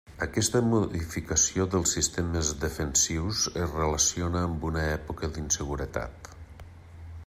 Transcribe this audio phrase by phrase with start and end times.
[0.25, 6.35] Aquesta modificació dels sistemes defensius es relaciona amb una època d'inseguretat.